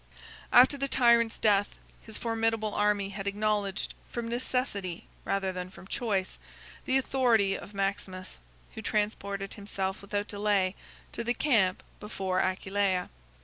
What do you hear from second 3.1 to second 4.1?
acknowledged,